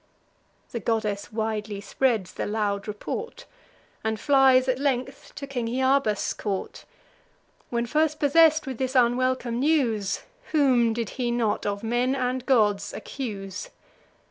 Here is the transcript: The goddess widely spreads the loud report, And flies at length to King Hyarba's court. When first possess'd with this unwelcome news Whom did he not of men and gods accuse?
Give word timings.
The 0.71 0.79
goddess 0.79 1.31
widely 1.31 1.79
spreads 1.79 2.33
the 2.33 2.47
loud 2.47 2.87
report, 2.87 3.45
And 4.03 4.19
flies 4.19 4.67
at 4.67 4.79
length 4.79 5.31
to 5.35 5.45
King 5.45 5.67
Hyarba's 5.67 6.33
court. 6.33 6.85
When 7.69 7.85
first 7.85 8.19
possess'd 8.19 8.65
with 8.65 8.79
this 8.79 8.95
unwelcome 8.95 9.59
news 9.59 10.23
Whom 10.53 10.93
did 10.93 11.11
he 11.21 11.29
not 11.29 11.67
of 11.67 11.83
men 11.83 12.15
and 12.15 12.43
gods 12.47 12.93
accuse? 12.93 13.69